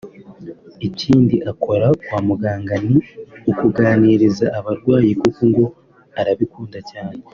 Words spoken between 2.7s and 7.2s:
ni ukuganiriza abarwayi kuko ngo arabikunda cyane